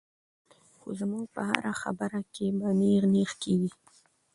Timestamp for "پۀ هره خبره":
1.35-2.19